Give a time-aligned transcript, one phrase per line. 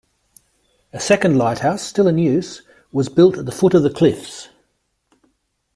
[0.93, 4.49] A second lighthouse, still in use, was built at the foot of the cliffs.